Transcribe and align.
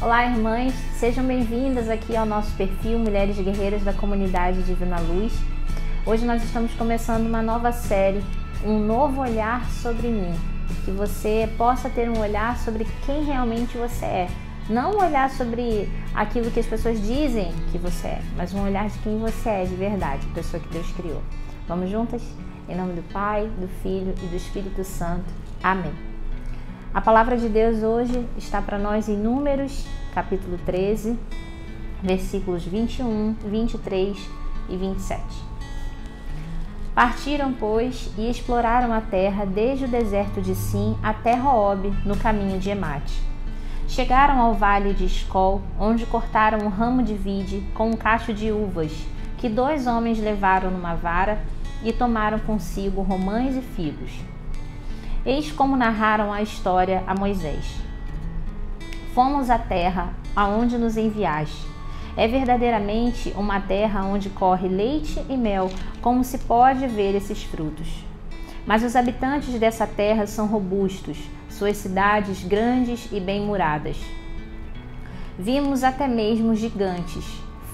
Olá, 0.00 0.24
irmãs, 0.26 0.72
sejam 0.94 1.24
bem-vindas 1.26 1.88
aqui 1.88 2.16
ao 2.16 2.24
nosso 2.24 2.54
perfil 2.54 3.00
Mulheres 3.00 3.36
Guerreiras 3.36 3.82
da 3.82 3.92
Comunidade 3.92 4.62
Divina 4.62 5.00
Luz. 5.00 5.32
Hoje 6.06 6.24
nós 6.24 6.40
estamos 6.44 6.72
começando 6.74 7.26
uma 7.26 7.42
nova 7.42 7.72
série, 7.72 8.22
um 8.64 8.78
novo 8.78 9.20
olhar 9.20 9.68
sobre 9.68 10.06
mim, 10.06 10.32
que 10.84 10.92
você 10.92 11.50
possa 11.58 11.90
ter 11.90 12.08
um 12.08 12.20
olhar 12.20 12.56
sobre 12.58 12.86
quem 13.04 13.24
realmente 13.24 13.76
você 13.76 14.04
é. 14.04 14.28
Não 14.70 14.92
um 14.92 15.04
olhar 15.04 15.30
sobre 15.30 15.90
aquilo 16.14 16.48
que 16.52 16.60
as 16.60 16.66
pessoas 16.66 17.02
dizem 17.02 17.52
que 17.72 17.78
você 17.78 18.06
é, 18.06 18.22
mas 18.36 18.54
um 18.54 18.62
olhar 18.62 18.88
de 18.88 18.98
quem 19.00 19.18
você 19.18 19.48
é 19.48 19.64
de 19.64 19.74
verdade, 19.74 20.24
a 20.30 20.34
pessoa 20.34 20.62
que 20.62 20.68
Deus 20.68 20.88
criou. 20.92 21.20
Vamos 21.66 21.90
juntas? 21.90 22.22
Em 22.68 22.76
nome 22.76 22.92
do 22.92 23.02
Pai, 23.12 23.50
do 23.58 23.66
Filho 23.82 24.14
e 24.22 24.26
do 24.26 24.36
Espírito 24.36 24.84
Santo. 24.84 25.26
Amém. 25.60 26.07
A 26.92 27.02
palavra 27.02 27.36
de 27.36 27.50
Deus 27.50 27.82
hoje 27.82 28.26
está 28.38 28.62
para 28.62 28.78
nós 28.78 29.10
em 29.10 29.16
Números, 29.16 29.86
capítulo 30.14 30.58
13, 30.64 31.18
versículos 32.02 32.64
21, 32.64 33.34
23 33.44 34.16
e 34.70 34.76
27. 34.76 35.22
Partiram, 36.94 37.52
pois, 37.52 38.10
e 38.16 38.30
exploraram 38.30 38.90
a 38.90 39.02
terra 39.02 39.44
desde 39.44 39.84
o 39.84 39.88
deserto 39.88 40.40
de 40.40 40.54
Sim 40.54 40.96
até 41.02 41.34
Roob, 41.34 41.92
no 42.06 42.16
caminho 42.16 42.58
de 42.58 42.70
Emate. 42.70 43.22
Chegaram 43.86 44.40
ao 44.40 44.54
vale 44.54 44.94
de 44.94 45.04
Escol, 45.04 45.60
onde 45.78 46.06
cortaram 46.06 46.64
um 46.64 46.70
ramo 46.70 47.02
de 47.02 47.14
vide 47.14 47.62
com 47.74 47.90
um 47.90 47.96
cacho 47.96 48.32
de 48.32 48.50
uvas, 48.50 48.92
que 49.36 49.50
dois 49.50 49.86
homens 49.86 50.18
levaram 50.18 50.70
numa 50.70 50.94
vara 50.94 51.38
e 51.84 51.92
tomaram 51.92 52.38
consigo 52.38 53.02
romães 53.02 53.54
e 53.54 53.60
figos. 53.60 54.10
Eis 55.28 55.52
como 55.52 55.76
narraram 55.76 56.32
a 56.32 56.40
história 56.40 57.04
a 57.06 57.14
Moisés. 57.14 57.76
Fomos 59.12 59.50
à 59.50 59.58
terra 59.58 60.14
aonde 60.34 60.78
nos 60.78 60.96
enviaste. 60.96 61.66
É 62.16 62.26
verdadeiramente 62.26 63.34
uma 63.36 63.60
terra 63.60 64.06
onde 64.06 64.30
corre 64.30 64.68
leite 64.68 65.22
e 65.28 65.36
mel, 65.36 65.70
como 66.00 66.24
se 66.24 66.38
pode 66.38 66.86
ver 66.86 67.14
esses 67.14 67.42
frutos. 67.42 68.06
Mas 68.66 68.82
os 68.82 68.96
habitantes 68.96 69.60
dessa 69.60 69.86
terra 69.86 70.26
são 70.26 70.46
robustos, 70.46 71.18
suas 71.50 71.76
cidades 71.76 72.42
grandes 72.42 73.06
e 73.12 73.20
bem 73.20 73.42
muradas. 73.42 73.98
Vimos 75.38 75.84
até 75.84 76.08
mesmo 76.08 76.54
gigantes, 76.54 77.26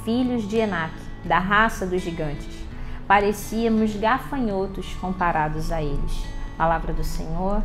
filhos 0.04 0.42
de 0.48 0.56
Enac, 0.56 0.92
da 1.24 1.38
raça 1.38 1.86
dos 1.86 2.02
gigantes. 2.02 2.66
Parecíamos 3.06 3.94
gafanhotos 3.94 4.92
comparados 4.94 5.70
a 5.70 5.80
eles. 5.80 6.34
Palavra 6.56 6.92
do 6.92 7.02
Senhor, 7.02 7.62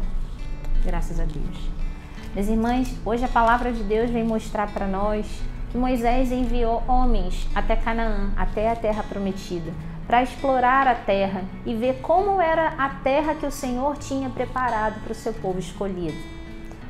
graças 0.83 1.19
a 1.19 1.23
Deus. 1.23 1.69
Minhas 2.33 2.49
irmãs, 2.49 2.97
hoje 3.05 3.23
a 3.23 3.27
palavra 3.27 3.71
de 3.71 3.83
Deus 3.83 4.09
vem 4.09 4.23
mostrar 4.23 4.73
para 4.73 4.87
nós 4.87 5.27
que 5.69 5.77
Moisés 5.77 6.31
enviou 6.31 6.81
homens 6.87 7.47
até 7.53 7.75
Canaã, 7.75 8.31
até 8.35 8.71
a 8.71 8.75
terra 8.75 9.03
prometida, 9.03 9.71
para 10.07 10.23
explorar 10.23 10.87
a 10.87 10.95
terra 10.95 11.43
e 11.67 11.75
ver 11.75 11.99
como 12.01 12.41
era 12.41 12.69
a 12.79 12.89
terra 12.89 13.35
que 13.35 13.45
o 13.45 13.51
Senhor 13.51 13.95
tinha 13.95 14.27
preparado 14.27 14.99
para 15.03 15.11
o 15.11 15.15
seu 15.15 15.33
povo 15.33 15.59
escolhido. 15.59 16.17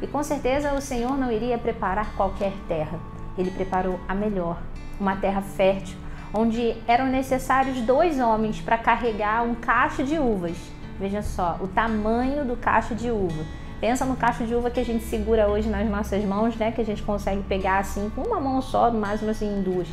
E 0.02 0.08
com 0.08 0.23
certeza 0.23 0.72
o 0.72 0.80
Senhor 0.80 1.17
não 1.17 1.30
iria 1.30 1.58
preparar 1.58 2.14
qualquer 2.16 2.53
terra, 2.70 2.97
ele 3.38 3.52
preparou 3.52 4.00
a 4.08 4.16
melhor, 4.16 4.58
uma 4.97 5.17
terra 5.17 5.42
fértil, 5.42 5.97
onde 6.33 6.77
eram 6.88 7.08
necessários 7.08 7.81
dois 7.81 8.22
homens 8.22 8.61
para 8.61 8.77
carregar 8.77 9.44
um 9.44 9.53
cacho 9.53 10.02
de 10.02 10.17
uvas 10.17 10.79
Veja 11.00 11.22
só, 11.22 11.58
o 11.61 11.67
tamanho 11.67 12.44
do 12.44 12.58
cacho 12.58 12.94
de 12.94 13.09
uva. 13.09 13.45
Pensa 13.80 14.03
no 14.03 14.17
cacho 14.17 14.45
de 14.45 14.53
uva 14.53 14.69
que 14.69 14.80
a 14.80 14.86
gente 14.86 15.05
segura 15.05 15.47
hoje 15.47 15.69
nas 15.69 15.89
nossas 15.89 16.23
mãos, 16.25 16.55
né? 16.58 16.72
Que 16.72 16.81
a 16.81 16.86
gente 16.86 17.02
consegue 17.02 17.42
pegar 17.44 17.80
assim 17.80 18.11
com 18.14 18.22
uma 18.23 18.39
mão 18.39 18.61
só, 18.61 18.92
no 18.92 19.00
máximo 19.00 19.31
assim 19.31 19.59
em 19.59 19.61
duas. 19.61 19.88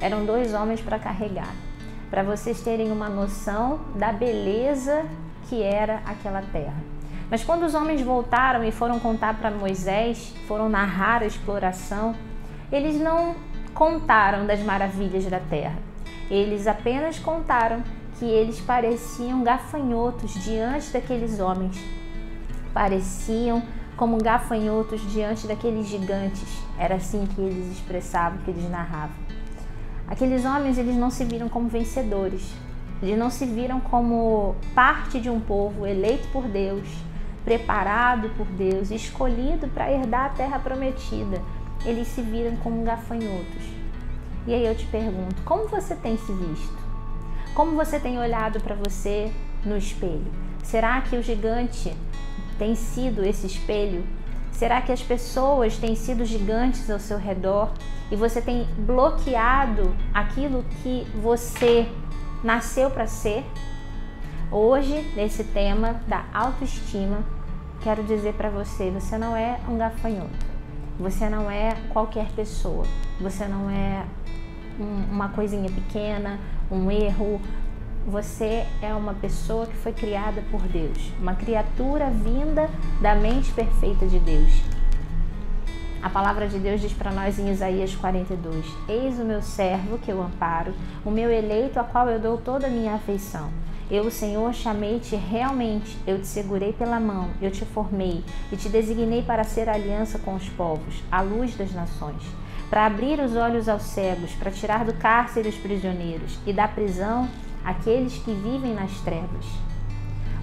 Eram 0.00 0.24
dois 0.24 0.54
homens 0.54 0.80
para 0.80 0.98
carregar. 0.98 1.52
Para 2.08 2.22
vocês 2.22 2.60
terem 2.62 2.92
uma 2.92 3.08
noção 3.08 3.80
da 3.96 4.12
beleza 4.12 5.04
que 5.48 5.60
era 5.60 6.00
aquela 6.06 6.42
terra. 6.42 6.76
Mas 7.28 7.42
quando 7.42 7.64
os 7.64 7.74
homens 7.74 8.00
voltaram 8.00 8.62
e 8.62 8.70
foram 8.70 9.00
contar 9.00 9.34
para 9.34 9.50
Moisés, 9.50 10.32
foram 10.46 10.68
narrar 10.68 11.22
a 11.22 11.26
exploração, 11.26 12.14
eles 12.70 13.00
não 13.00 13.34
contaram 13.74 14.46
das 14.46 14.60
maravilhas 14.60 15.26
da 15.26 15.40
terra. 15.40 15.76
Eles 16.30 16.68
apenas 16.68 17.18
contaram 17.18 17.82
que 18.18 18.24
eles 18.24 18.60
pareciam 18.60 19.42
gafanhotos 19.42 20.34
diante 20.42 20.90
daqueles 20.92 21.40
homens. 21.40 21.76
Pareciam 22.72 23.62
como 23.96 24.18
gafanhotos 24.18 25.00
diante 25.12 25.46
daqueles 25.46 25.86
gigantes. 25.86 26.48
Era 26.78 26.96
assim 26.96 27.26
que 27.26 27.40
eles 27.40 27.72
expressavam, 27.72 28.38
que 28.38 28.50
eles 28.50 28.68
narravam. 28.68 29.16
Aqueles 30.06 30.44
homens, 30.44 30.78
eles 30.78 30.96
não 30.96 31.10
se 31.10 31.24
viram 31.24 31.48
como 31.48 31.68
vencedores. 31.68 32.52
Eles 33.02 33.18
não 33.18 33.30
se 33.30 33.46
viram 33.46 33.80
como 33.80 34.54
parte 34.74 35.20
de 35.20 35.28
um 35.28 35.40
povo 35.40 35.86
eleito 35.86 36.28
por 36.28 36.44
Deus, 36.44 36.88
preparado 37.44 38.30
por 38.30 38.46
Deus, 38.46 38.90
escolhido 38.90 39.68
para 39.68 39.90
herdar 39.90 40.26
a 40.26 40.28
terra 40.30 40.58
prometida. 40.58 41.40
Eles 41.84 42.08
se 42.08 42.22
viram 42.22 42.56
como 42.56 42.82
gafanhotos. 42.82 43.64
E 44.46 44.54
aí 44.54 44.64
eu 44.66 44.74
te 44.74 44.86
pergunto, 44.86 45.42
como 45.44 45.68
você 45.68 45.94
tem 45.94 46.16
se 46.16 46.32
visto? 46.32 46.83
Como 47.54 47.76
você 47.76 48.00
tem 48.00 48.18
olhado 48.18 48.58
para 48.60 48.74
você 48.74 49.30
no 49.64 49.76
espelho? 49.76 50.26
Será 50.64 51.00
que 51.02 51.16
o 51.16 51.22
gigante 51.22 51.96
tem 52.58 52.74
sido 52.74 53.24
esse 53.24 53.46
espelho? 53.46 54.04
Será 54.50 54.82
que 54.82 54.90
as 54.90 55.00
pessoas 55.00 55.78
têm 55.78 55.94
sido 55.94 56.24
gigantes 56.24 56.90
ao 56.90 56.98
seu 56.98 57.16
redor 57.16 57.72
e 58.10 58.16
você 58.16 58.42
tem 58.42 58.64
bloqueado 58.78 59.94
aquilo 60.12 60.64
que 60.82 61.06
você 61.22 61.88
nasceu 62.42 62.90
para 62.90 63.06
ser? 63.06 63.44
Hoje, 64.50 65.12
nesse 65.14 65.44
tema 65.44 66.00
da 66.08 66.24
autoestima, 66.34 67.22
quero 67.82 68.02
dizer 68.02 68.34
para 68.34 68.50
você: 68.50 68.90
você 68.90 69.16
não 69.16 69.36
é 69.36 69.60
um 69.68 69.78
gafanhoto, 69.78 70.46
você 70.98 71.28
não 71.28 71.48
é 71.48 71.76
qualquer 71.92 72.32
pessoa, 72.32 72.84
você 73.20 73.46
não 73.46 73.70
é 73.70 74.04
um, 74.78 75.12
uma 75.12 75.28
coisinha 75.28 75.70
pequena, 75.70 76.38
um 76.74 76.90
erro. 76.90 77.40
Você 78.06 78.66
é 78.82 78.92
uma 78.92 79.14
pessoa 79.14 79.66
que 79.66 79.76
foi 79.76 79.92
criada 79.92 80.42
por 80.50 80.60
Deus, 80.62 81.10
uma 81.18 81.34
criatura 81.34 82.10
vinda 82.10 82.68
da 83.00 83.14
mente 83.14 83.50
perfeita 83.52 84.06
de 84.06 84.18
Deus. 84.18 84.52
A 86.02 86.10
palavra 86.10 86.46
de 86.46 86.58
Deus 86.58 86.82
diz 86.82 86.92
para 86.92 87.10
nós 87.10 87.38
em 87.38 87.50
Isaías 87.50 87.94
42: 87.94 88.66
Eis 88.86 89.18
o 89.18 89.24
meu 89.24 89.40
servo 89.40 89.96
que 89.96 90.10
eu 90.10 90.22
amparo, 90.22 90.74
o 91.02 91.10
meu 91.10 91.30
eleito 91.30 91.80
a 91.80 91.84
qual 91.84 92.10
eu 92.10 92.18
dou 92.18 92.36
toda 92.36 92.66
a 92.66 92.70
minha 92.70 92.94
afeição. 92.94 93.48
Eu, 93.90 94.10
Senhor, 94.10 94.52
chamei-te 94.52 95.16
realmente, 95.16 95.96
eu 96.06 96.18
te 96.18 96.26
segurei 96.26 96.72
pela 96.72 97.00
mão, 97.00 97.30
eu 97.40 97.50
te 97.50 97.64
formei 97.64 98.22
e 98.52 98.56
te 98.56 98.68
designei 98.68 99.22
para 99.22 99.44
ser 99.44 99.68
aliança 99.68 100.18
com 100.18 100.34
os 100.34 100.48
povos, 100.50 101.02
a 101.10 101.22
luz 101.22 101.54
das 101.56 101.72
nações 101.72 102.22
para 102.70 102.86
abrir 102.86 103.20
os 103.20 103.36
olhos 103.36 103.68
aos 103.68 103.82
cegos, 103.82 104.32
para 104.32 104.50
tirar 104.50 104.84
do 104.84 104.94
cárcere 104.94 105.48
os 105.48 105.56
prisioneiros 105.56 106.38
e 106.46 106.52
da 106.52 106.66
prisão 106.66 107.28
aqueles 107.64 108.14
que 108.18 108.32
vivem 108.32 108.74
nas 108.74 108.92
trevas. 109.00 109.46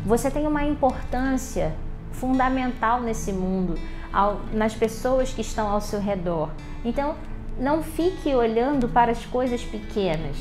Você 0.05 0.31
tem 0.31 0.47
uma 0.47 0.63
importância 0.63 1.75
fundamental 2.11 3.01
nesse 3.01 3.31
mundo, 3.31 3.77
ao, 4.11 4.41
nas 4.51 4.73
pessoas 4.73 5.31
que 5.33 5.41
estão 5.41 5.69
ao 5.69 5.79
seu 5.79 5.99
redor. 5.99 6.49
Então, 6.83 7.15
não 7.59 7.83
fique 7.83 8.33
olhando 8.33 8.89
para 8.89 9.11
as 9.11 9.25
coisas 9.25 9.63
pequenas. 9.63 10.37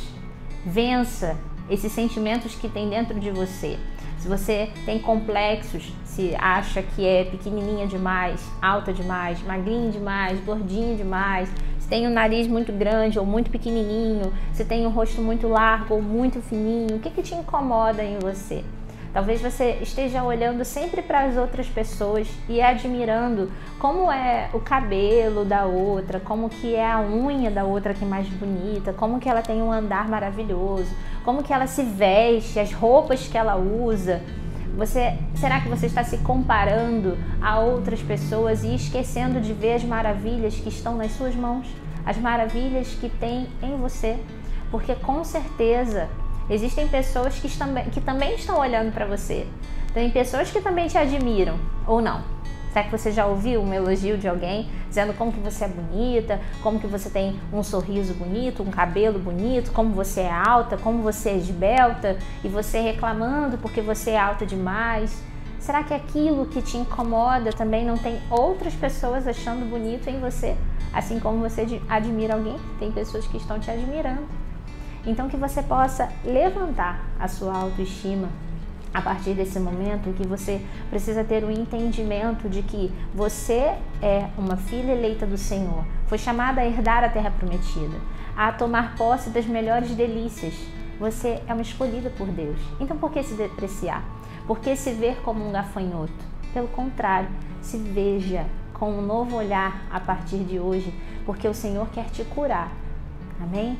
Vença 0.64 1.36
esses 1.68 1.92
sentimentos 1.92 2.54
que 2.54 2.68
tem 2.68 2.88
dentro 2.88 3.18
de 3.20 3.30
você. 3.30 3.78
Se 4.18 4.28
você 4.28 4.70
tem 4.84 4.98
complexos, 4.98 5.92
se 6.04 6.34
acha 6.36 6.82
que 6.82 7.06
é 7.06 7.24
pequenininha 7.24 7.86
demais, 7.86 8.44
alta 8.60 8.92
demais, 8.92 9.42
magrinha 9.42 9.91
demais, 9.91 10.38
gordinha 10.41 10.94
demais, 10.94 11.48
tem 11.91 12.07
o 12.07 12.10
nariz 12.10 12.47
muito 12.47 12.72
grande 12.72 13.19
ou 13.19 13.27
muito 13.27 13.51
pequenininho, 13.51 14.33
se 14.54 14.65
tem 14.65 14.87
o 14.87 14.91
rosto 14.91 15.21
muito 15.21 15.48
largo 15.48 15.95
ou 15.95 16.01
muito 16.01 16.41
fininho, 16.41 16.97
o 16.97 17.01
que, 17.01 17.10
que 17.10 17.21
te 17.21 17.34
incomoda 17.34 18.03
em 18.03 18.16
você? 18.21 18.65
Talvez 19.13 19.41
você 19.42 19.77
esteja 19.83 20.22
olhando 20.22 20.65
sempre 20.65 21.03
para 21.03 21.25
as 21.25 21.37
outras 21.37 21.66
pessoas 21.66 22.28
e 22.48 22.63
admirando 22.63 23.51
como 23.81 24.10
é 24.10 24.48
o 24.54 24.60
cabelo 24.60 25.45
da 25.45 25.65
outra, 25.65 26.21
como 26.21 26.48
que 26.48 26.77
é 26.77 26.89
a 26.89 27.01
unha 27.01 27.51
da 27.51 27.65
outra 27.65 27.93
que 27.93 28.04
é 28.04 28.07
mais 28.07 28.28
bonita, 28.28 28.93
como 28.93 29.19
que 29.19 29.28
ela 29.28 29.43
tem 29.43 29.60
um 29.60 29.72
andar 29.72 30.09
maravilhoso, 30.09 30.95
como 31.25 31.43
que 31.43 31.53
ela 31.53 31.66
se 31.66 31.83
veste, 31.83 32.60
as 32.60 32.72
roupas 32.72 33.27
que 33.27 33.36
ela 33.36 33.57
usa. 33.57 34.22
Você, 34.77 35.19
será 35.34 35.61
que 35.61 35.69
você 35.69 35.87
está 35.87 36.03
se 36.05 36.19
comparando 36.19 37.19
a 37.41 37.59
outras 37.59 38.01
pessoas 38.01 38.65
e 38.65 38.75
esquecendo 38.75 39.41
de 39.41 39.53
ver 39.53 39.75
as 39.75 39.84
maravilhas 39.84 40.55
que 40.55 40.69
estão 40.69 40.97
nas 40.97 41.13
suas 41.13 41.34
mãos? 41.34 41.67
As 42.05 42.17
maravilhas 42.17 42.89
que 43.01 43.09
tem 43.09 43.49
em 43.63 43.77
você? 43.77 44.19
Porque 44.71 44.95
com 44.95 45.22
certeza 45.25 46.09
existem 46.49 46.89
pessoas 46.89 47.39
que, 47.39 47.49
que 47.91 48.01
também 48.01 48.34
estão 48.34 48.59
olhando 48.59 48.93
para 48.93 49.07
você. 49.07 49.47
Tem 49.93 50.11
pessoas 50.11 50.51
que 50.51 50.61
também 50.61 50.87
te 50.87 50.97
admiram, 50.97 51.59
ou 51.87 52.01
não. 52.01 52.22
Será 52.72 52.84
que 52.84 52.91
você 52.91 53.11
já 53.11 53.27
ouviu 53.27 53.61
um 53.61 53.75
elogio 53.75 54.17
de 54.17 54.28
alguém 54.28 54.71
dizendo 54.89 55.13
como 55.15 55.33
que 55.33 55.41
você 55.41 55.65
é 55.65 55.69
bonita, 55.69 56.41
como 56.63 56.78
que 56.78 56.87
você 56.87 57.11
tem 57.11 57.39
um 57.53 57.63
sorriso 57.63 58.15
bonito, 58.15 58.63
um 58.63 58.71
cabelo 58.71 59.19
bonito, 59.19 59.72
como 59.72 59.93
você 59.93 60.21
é 60.21 60.31
alta, 60.31 60.77
como 60.77 61.03
você 61.03 61.31
é 61.31 61.37
esbelta 61.37 62.17
e 62.45 62.49
você 62.49 62.81
reclamando 62.81 63.59
porque 63.59 63.81
você 63.81 64.11
é 64.11 64.19
alta 64.19 64.47
demais? 64.47 65.21
Será 65.59 65.83
que 65.83 65.93
aquilo 65.93 66.47
que 66.47 66.63
te 66.63 66.77
incomoda 66.77 67.53
também 67.53 67.84
não 67.84 67.99
tem 67.99 68.21
outras 68.31 68.75
pessoas 68.75 69.27
achando 69.27 69.69
bonito 69.69 70.09
em 70.09 70.21
você? 70.21 70.57
Assim 70.93 71.21
como 71.21 71.39
você 71.39 71.67
admira 71.89 72.34
alguém, 72.34 72.57
tem 72.78 72.91
pessoas 72.91 73.27
que 73.27 73.37
estão 73.37 73.59
te 73.59 73.71
admirando. 73.71 74.27
Então 75.05 75.28
que 75.28 75.37
você 75.37 75.63
possa 75.63 76.09
levantar 76.25 77.05
a 77.19 77.27
sua 77.27 77.55
autoestima 77.55 78.28
a 78.92 79.01
partir 79.01 79.34
desse 79.34 79.59
momento 79.60 80.15
que 80.15 80.27
você 80.27 80.60
precisa 80.89 81.22
ter 81.22 81.45
o 81.45 81.51
entendimento 81.51 82.48
de 82.48 82.63
que 82.63 82.92
você 83.15 83.75
é 84.03 84.28
uma 84.37 84.57
filha 84.57 84.92
eleita 84.92 85.27
do 85.27 85.39
Senhor, 85.39 85.84
foi 86.07 86.19
chamada 86.19 86.60
a 86.60 86.66
herdar 86.66 87.04
a 87.04 87.09
terra 87.09 87.31
prometida, 87.31 87.97
a 88.37 88.53
tomar 88.53 88.97
posse 88.97 89.31
das 89.31 89.47
melhores 89.47 89.91
delícias. 89.91 90.54
Você 90.98 91.41
é 91.47 91.53
uma 91.53 91.63
escolhida 91.63 92.10
por 92.10 92.27
Deus. 92.27 92.59
Então 92.81 92.97
por 92.97 93.10
que 93.13 93.22
se 93.22 93.34
depreciar? 93.34 94.04
Por 94.47 94.59
que 94.59 94.75
se 94.75 94.93
ver 94.93 95.16
como 95.22 95.48
um 95.48 95.53
gafanhoto? 95.53 96.13
Pelo 96.53 96.69
contrário, 96.69 97.28
se 97.63 97.77
veja 97.77 98.45
com 98.75 98.91
um 98.91 99.03
novo 99.03 99.36
olhar 99.36 99.86
a 99.91 100.01
partir 100.01 100.39
de 100.39 100.59
hoje, 100.59 100.93
porque 101.25 101.47
o 101.47 101.54
Senhor 101.54 101.86
quer 101.91 102.07
te 102.07 102.25
curar. 102.25 102.72
Amém? 103.41 103.78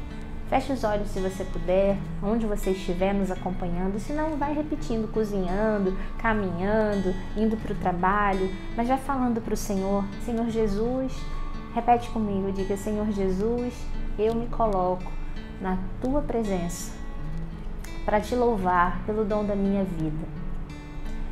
Feche 0.50 0.73
os 0.73 0.82
olhos 0.82 1.08
se 1.11 1.20
você 1.20 1.44
puder, 1.44 1.97
onde 2.20 2.44
você 2.44 2.73
estiver 2.73 3.14
nos 3.14 3.31
acompanhando, 3.31 4.00
se 4.00 4.12
não, 4.12 4.37
vai 4.37 4.52
repetindo, 4.52 5.06
cozinhando, 5.12 5.97
caminhando, 6.19 7.14
indo 7.37 7.56
para 7.56 7.73
o 7.73 7.76
trabalho, 7.76 8.52
mas 8.76 8.88
vai 8.88 8.99
falando 8.99 9.41
para 9.41 9.55
o 9.55 9.56
Senhor, 9.56 10.05
Senhor 10.25 10.50
Jesus, 10.50 11.14
repete 11.73 12.11
comigo, 12.11 12.50
diga, 12.50 12.76
Senhor 12.76 13.08
Jesus, 13.12 13.73
eu 14.19 14.35
me 14.35 14.49
coloco 14.49 15.12
na 15.61 15.79
tua 16.02 16.20
presença 16.20 16.94
para 18.05 18.20
te 18.20 18.35
louvar 18.35 19.05
pelo 19.06 19.25
dom 19.25 19.44
da 19.44 19.55
minha 19.55 19.85
vida. 19.85 20.26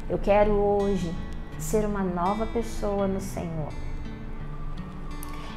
Eu 0.09 0.19
quero 0.19 0.53
hoje 0.53 1.13
ser 1.59 1.85
uma 1.85 2.05
nova 2.05 2.47
pessoa 2.47 3.09
no 3.09 3.21
Senhor. 3.21 3.88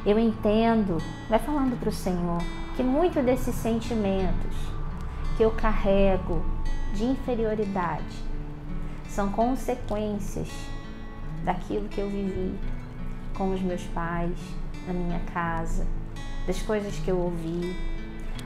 Eu 0.04 0.18
entendo, 0.18 0.98
vai 1.28 1.38
falando 1.38 1.78
para 1.78 1.88
o 1.88 1.92
Senhor, 1.92 2.42
que 2.76 2.82
muitos 2.82 3.24
desses 3.24 3.54
sentimentos 3.54 4.56
que 5.36 5.44
eu 5.44 5.50
carrego 5.52 6.42
de 6.92 7.04
inferioridade 7.04 8.24
são 9.08 9.30
consequências 9.30 10.48
daquilo 11.44 11.88
que 11.88 12.00
eu 12.00 12.08
vivi 12.08 12.58
com 13.36 13.52
os 13.52 13.60
meus 13.60 13.82
pais, 13.84 14.36
na 14.86 14.92
minha 14.92 15.20
casa, 15.32 15.86
das 16.46 16.60
coisas 16.62 16.96
que 16.96 17.10
eu 17.10 17.18
ouvi. 17.18 17.76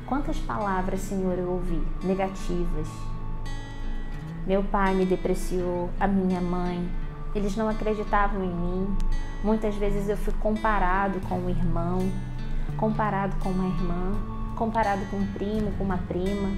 Quantas 0.07 0.39
palavras, 0.39 1.01
Senhor, 1.01 1.39
eu 1.39 1.51
ouvi 1.51 1.83
negativas? 2.03 2.89
Meu 4.47 4.63
pai 4.63 4.95
me 4.95 5.07
depreciou, 5.07 5.91
a 5.99 6.07
minha 6.07 6.41
mãe, 6.41 6.89
eles 7.35 7.57
não 7.57 7.69
acreditavam 7.69 8.45
em 8.45 8.55
mim. 8.55 8.97
Muitas 9.43 9.75
vezes 9.77 10.09
eu 10.09 10.17
fui 10.17 10.33
comparado 10.41 11.21
com 11.29 11.37
um 11.39 11.51
irmão, 11.51 12.11
comparado 12.77 13.37
com 13.37 13.51
uma 13.51 13.67
irmã, 13.67 14.13
comparado 14.57 15.05
com 15.11 15.19
um 15.19 15.27
primo, 15.33 15.71
com 15.79 15.85
uma 15.85 15.99
prima, 15.99 16.51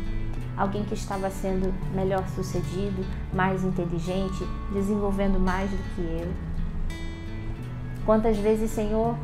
alguém 0.57 0.85
que 0.85 0.95
estava 0.95 1.31
sendo 1.31 1.73
melhor 1.95 2.27
sucedido, 2.29 3.05
mais 3.33 3.65
inteligente, 3.65 4.47
desenvolvendo 4.73 5.39
mais 5.39 5.71
do 5.71 5.77
que 5.95 6.01
eu. 6.01 6.33
Quantas 8.07 8.39
vezes, 8.39 8.71
Senhor, 8.71 9.17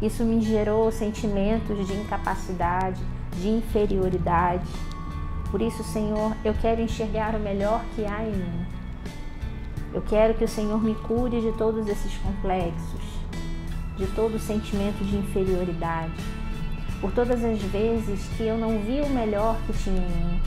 isso 0.00 0.24
me 0.24 0.40
gerou 0.40 0.90
sentimentos 0.90 1.86
de 1.86 1.94
incapacidade, 1.94 3.02
de 3.32 3.48
inferioridade. 3.48 4.66
Por 5.50 5.62
isso, 5.62 5.82
Senhor, 5.84 6.34
eu 6.44 6.54
quero 6.54 6.80
enxergar 6.80 7.34
o 7.34 7.38
melhor 7.38 7.82
que 7.94 8.04
há 8.04 8.22
em 8.22 8.32
mim. 8.32 8.66
Eu 9.92 10.02
quero 10.02 10.34
que 10.34 10.44
o 10.44 10.48
Senhor 10.48 10.82
me 10.82 10.94
cure 10.94 11.40
de 11.40 11.52
todos 11.56 11.86
esses 11.88 12.12
complexos 12.18 13.16
de 13.96 14.06
todo 14.08 14.38
sentimento 14.38 15.02
de 15.04 15.16
inferioridade, 15.16 16.12
por 17.00 17.12
todas 17.12 17.42
as 17.42 17.60
vezes 17.62 18.28
que 18.36 18.42
eu 18.42 18.58
não 18.58 18.78
vi 18.80 19.00
o 19.00 19.08
melhor 19.08 19.56
que 19.66 19.72
tinha 19.72 19.96
em 19.96 20.00
mim, 20.00 20.40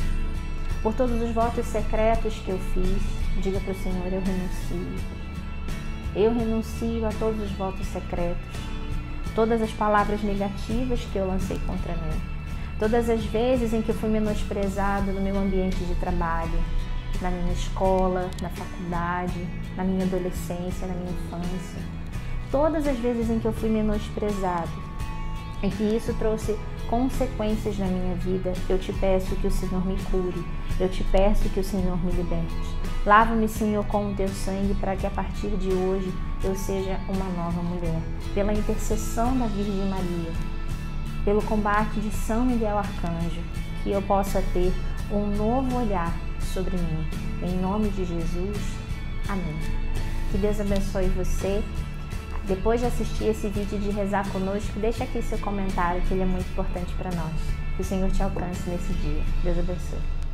por 0.84 0.94
todos 0.94 1.20
os 1.22 1.32
votos 1.32 1.66
secretos 1.66 2.36
que 2.46 2.50
eu 2.50 2.60
fiz, 2.74 3.02
diga 3.42 3.60
para 3.60 3.72
o 3.72 3.76
Senhor: 3.76 4.06
eu 4.06 4.22
renuncio. 4.22 5.20
Eu 6.16 6.34
renuncio 6.34 7.06
a 7.06 7.12
todos 7.20 7.42
os 7.42 7.52
votos 7.52 7.86
secretos, 7.88 8.44
todas 9.36 9.62
as 9.62 9.72
palavras 9.72 10.22
negativas 10.24 11.02
que 11.12 11.18
eu 11.18 11.28
lancei 11.28 11.60
contra 11.68 11.94
mim, 11.94 12.22
todas 12.80 13.10
as 13.10 13.24
vezes 13.26 13.74
em 13.74 13.82
que 13.82 13.90
eu 13.90 13.96
fui 13.96 14.10
menosprezado 14.10 15.12
no 15.12 15.22
meu 15.22 15.38
ambiente 15.38 15.78
de 15.78 15.96
trabalho, 15.96 16.60
na 17.22 17.30
minha 17.30 17.54
escola, 17.54 18.30
na 18.42 18.50
faculdade, 18.50 19.48
na 19.76 19.84
minha 19.84 20.06
adolescência, 20.06 20.88
na 20.88 20.94
minha 20.94 21.12
infância 21.12 22.00
todas 22.52 22.88
as 22.88 22.98
vezes 22.98 23.30
em 23.30 23.40
que 23.40 23.46
eu 23.46 23.54
fui 23.54 23.70
menosprezado, 23.70 24.70
em 25.62 25.70
que 25.70 25.84
isso 25.84 26.14
trouxe 26.16 26.58
consequências 26.90 27.78
na 27.78 27.86
minha 27.86 28.16
vida, 28.16 28.54
eu 28.68 28.80
te 28.80 28.92
peço 28.94 29.36
que 29.36 29.48
o 29.48 29.52
Senhor 29.52 29.86
me 29.86 29.96
cure, 30.06 30.44
eu 30.80 30.90
te 30.90 31.04
peço 31.06 31.50
que 31.50 31.60
o 31.60 31.64
Senhor 31.64 32.04
me 32.04 32.12
liberte. 32.12 32.56
Lava-me, 33.06 33.48
Senhor, 33.48 33.86
com 33.86 34.12
o 34.12 34.16
teu 34.16 34.28
sangue, 34.28 34.74
para 34.76 34.96
que 34.96 35.06
a 35.06 35.10
partir 35.10 35.50
de 35.58 35.70
hoje 35.72 36.12
eu 36.44 36.56
seja 36.56 37.00
uma 37.08 37.26
nova 37.36 37.62
mulher. 37.62 38.02
Pela 38.34 38.54
intercessão 38.54 39.38
da 39.38 39.46
Virgem 39.48 39.88
Maria, 39.88 40.32
pelo 41.24 41.42
combate 41.44 42.00
de 42.00 42.12
São 42.12 42.46
Miguel 42.46 42.78
Arcanjo, 42.78 43.42
que 43.84 43.92
eu 43.92 44.02
possa 44.02 44.44
ter 44.54 44.74
um 45.12 45.28
novo 45.28 45.78
olhar 45.78 46.14
sobre 46.54 46.76
mim. 46.78 47.08
Em 47.44 47.62
nome 47.62 47.90
de 47.90 48.06
Jesus, 48.06 48.58
amém. 49.28 49.58
Que 50.32 50.38
Deus 50.38 50.60
abençoe 50.60 51.08
você 51.10 51.64
depois 52.50 52.80
de 52.80 52.88
assistir 52.88 53.26
esse 53.26 53.48
vídeo 53.48 53.78
de 53.78 53.92
rezar 53.92 54.28
conosco, 54.32 54.80
deixa 54.80 55.04
aqui 55.04 55.22
seu 55.22 55.38
comentário 55.38 56.02
que 56.02 56.16
ele 56.16 56.24
é 56.24 56.26
muito 56.26 56.50
importante 56.50 56.92
para 56.96 57.12
nós. 57.12 57.34
Que 57.76 57.84
o 57.84 57.86
Senhor 57.86 58.10
te 58.10 58.24
alcance 58.24 58.68
nesse 58.68 58.92
dia. 58.94 59.24
Deus 59.44 59.60
abençoe. 59.60 60.19